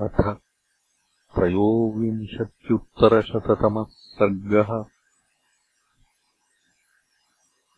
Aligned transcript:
अथ 0.00 0.36
त्रयोविंशत्युत्तरशततमः 1.34 3.86
सर्गः। 3.90 4.84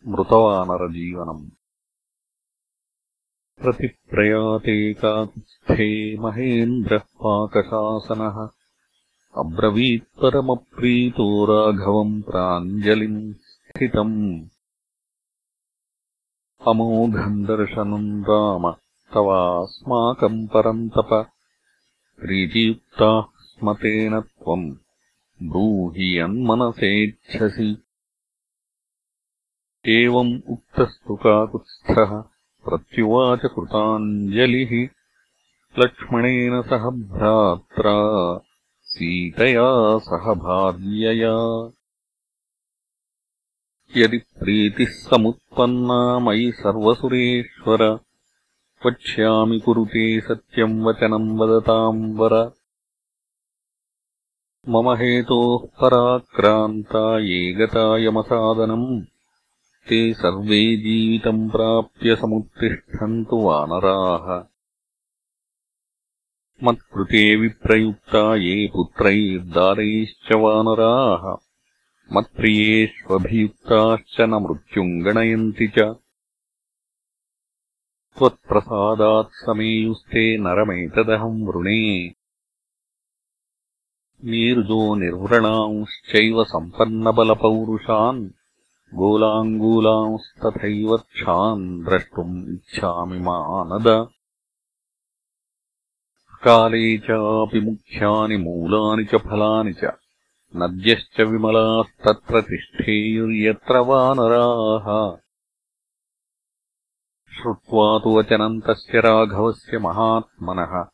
मृतवानरजीवनम्। 0.07 1.51
प्रतिप्रयाते 3.63 4.95
काकुत्स्थे 4.95 6.19
महेन्द्रः 6.19 6.99
पाकशासनः 6.99 8.49
अब्रवीत्परमप्रीतो 9.37 11.45
राघवम् 11.45 12.23
प्राञ्जलिम् 12.23 13.35
स्थितम्। 13.35 14.49
अमोघम् 16.69 17.47
दर्शनम् 17.47 18.23
राम 18.23 18.75
तवास्माकम् 19.15 20.49
परन्तप 20.49 21.31
प्रीतियुक्ताः 22.21 23.23
स्मतेन 23.41 24.21
त्वम् 24.21 24.73
ब्रूहि 25.43 26.19
यन्मनसेच्छसि। 26.19 27.83
एवम् 29.87 30.41
उक्तस्तु 30.49 31.17
काकुत्स्थः 31.17 32.21
प्रत्युवाच 32.65 33.41
कृताञ्जलिः। 33.41 34.89
लक्ष्मणेन 35.79 36.63
सह 36.63 36.91
भ्रात्रा 36.91 37.97
सीतया 38.83 39.99
सह 39.99 40.35
भार्यया। 40.35 41.71
यदि 43.97 44.19
प्रीतिः 44.19 44.87
समुत्पन्ना 44.87 46.19
मयि 46.19 46.53
सर्वसुरेश्वर 46.53 48.08
वक्ष्यामि 48.87 49.61
कुरुते 49.61 50.21
सत्यम् 50.21 50.85
वचनम् 50.85 51.39
वदताम् 51.39 52.19
वर। 52.19 52.53
मम 54.69 54.91
हेतोः 54.91 55.81
पराक्रान्ता 55.81 57.19
ये 57.19 57.53
गता 57.53 57.99
यमसादनम् 57.99 59.03
ते 59.89 60.15
सर्वे 60.15 60.77
जीवितम् 60.77 61.51
प्राप्य 61.51 62.17
समुत्तिष्ठन्तु 62.17 63.37
वानराः। 63.37 64.45
मत्कृते 66.65 67.37
विप्रयुक्ता 67.37 68.37
ये 68.37 68.67
पुत्रैर्दारैश्च 68.67 70.37
वानराः। 70.37 71.37
मत्प्रियेष्वभियुक्ताश्च 72.17 74.21
न 74.21 74.31
मृत्युम् 74.31 75.03
गणयन्ति 75.03 75.67
च 75.67 75.97
त्वत्प्रसादात् 78.19 79.29
समेयुस्ते 79.33 80.39
नरमेतदहम् 80.39 81.47
वृणे। 81.47 82.15
नीरुजो 84.25 84.95
निर्वृणांश्चैव 84.95 86.45
सम्पन्नबलपौरुषान् 86.45 88.29
गोलाङ्गूलांस्तथैव 88.95 90.97
क्षान् 90.97 91.85
द्रष्टुम् 91.85 92.49
इच्छामि 92.49 93.19
मानद। 93.19 94.09
काले 96.45 96.99
चापि 96.99 97.61
मुख्यानि 97.61 98.37
मूलानि 98.37 99.05
च 99.05 99.15
फलानि 99.15 99.73
च 99.73 99.85
नद्यश्च 100.57 101.21
विमलास्तत्र 101.21 102.41
तिष्ठेयुर्यत्र 102.41 103.79
वानराः 103.79 105.19
श्रुत्वा 107.39 107.99
तु 107.99 108.19
वचनम् 108.19 108.61
तस्य 108.61 109.01
राघवस्य 109.01 109.79
महात्मनः। 109.79 110.87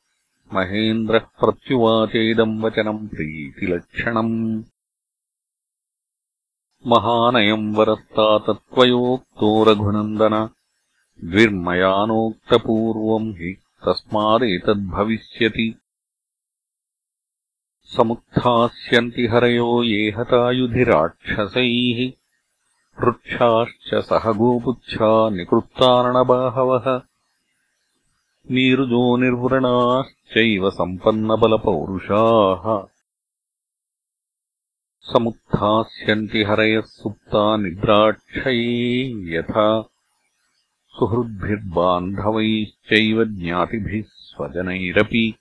महेन्द्रः 0.54 1.18
प्रत्युवाचेदम् 1.18 2.62
वचनम् 2.62 3.08
प्रीतिलक्षणम्। 3.08 4.62
महानयम् 6.86 7.76
वरस्तातत्त्वयोक्तो 7.76 9.64
रघुनन्दन। 9.64 10.48
द्विर्मयानोक्तपूर्वम् 11.24 13.34
हि 13.34 13.56
तस्मादेतद्भविष्यति 13.86 15.74
समुत्थास्यन्ति 17.84 19.26
हरयो 19.26 19.82
ये 19.82 20.10
हतायुधिराक्षसैः 20.10 22.23
वृक्षाश्च 23.00 23.94
सह 23.94 24.32
गोपुच्छा 24.32 25.30
निकृत्तार्णबाहवः 25.30 27.00
नीरुजो 28.50 29.16
निर्वृणाश्चैव 29.16 30.70
सम्पन्नबलपौरुषाः। 30.70 32.86
समुत्थास्यन्ति 35.00 36.44
हरयः 36.44 36.80
सुप्ता 36.80 37.56
निद्राक्षये 37.56 39.36
यथा। 39.36 39.88
सुहृद्भिर्बान्धवैश्चैव 40.88 43.24
ज्ञातिभिः 43.24 44.02
स्वजनैरपि। 44.06 45.34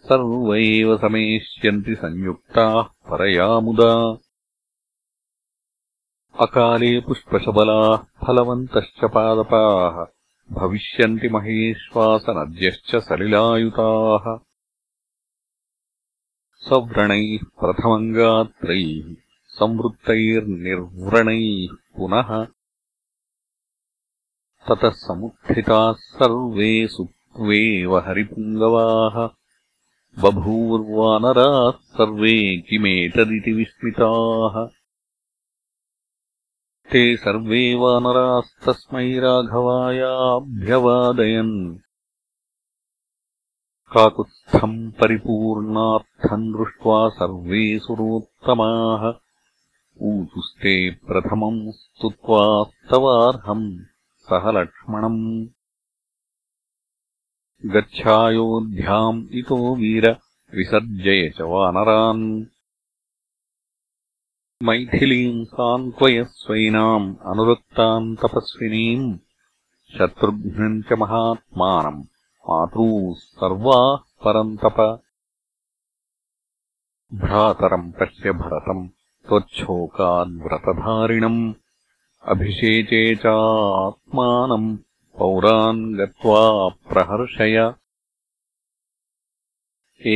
सर्व 0.00 0.54
एव 0.54 0.96
समेष्यन्ति 0.96 1.94
संयुक्ताः 1.94 2.82
परया 2.82 3.60
मुदा 3.60 4.18
अकाले 6.40 7.00
पुष्पशबलाः 7.00 7.96
फलवन्तश्च 7.96 9.04
पादपाः। 9.04 10.06
भविष्यन्ति 10.54 11.28
महेश्वासनद्यश्च 11.28 12.96
सलिलायुताः। 12.96 14.38
सव्रणैः 16.56 17.38
प्रथमम् 17.60 18.14
गात्रैः 18.14 19.14
संवृत्तैर्निर्व्रणैः 19.46 21.76
पुनः। 21.96 22.46
ततः 24.68 24.90
समुत्थिताः 24.90 25.92
सर्वे 25.92 26.86
सुप्त्वेव 26.86 27.98
हरिपुङ्गवाः। 27.98 29.28
बभूवुर्वानराः 30.22 31.70
सर्वे 31.70 32.56
किमेतदिति 32.56 33.52
विस्मिताः 33.52 34.75
ते 36.92 37.16
सर्वे 37.16 37.74
वानरास्तस्मै 37.74 39.18
राघवायाभ्यवादयन्। 39.18 41.78
काकुत्स्थम् 43.92 44.90
परिपूर्णार्थम् 44.90 46.52
दृष्ट्वा 46.52 47.08
सर्वे 47.08 47.78
सुरोत्तमाः। 47.78 49.12
ऊचुस्ते 50.02 50.90
प्रथमम् 50.90 51.72
स्तुत्वास्तवार्हम् 51.72 53.78
सह 54.18 54.50
लक्ष्मणम्। 54.50 55.46
गच्छायोध्याम् 57.66 59.26
इतो 59.32 59.74
वीर 59.74 60.16
विसर्जय 60.54 61.30
च 61.30 61.40
वानरान् 61.40 62.44
मैथिलीम् 64.64 65.44
सान्त्वयस्वैनाम् 65.44 67.16
अनुरक्ताम् 67.30 68.16
तपस्विनीम् 68.16 69.18
शत्रुघ्नम् 69.94 70.82
च 70.82 70.92
महात्मानम् 70.98 72.04
मातॄः 72.48 73.14
सर्वाः 73.18 73.96
परन्तप 74.24 74.78
भ्रातरम् 77.24 77.92
पश्य 78.00 78.32
भरतम् 78.32 78.88
त्वच्छोकाद्व्रतधारिणम् 79.28 81.54
अभिषेचे 82.32 83.02
चात्मानम् 83.24 84.76
पौरान् 85.18 85.82
गत्वा 85.98 86.42
प्रहर्षय। 86.68 87.56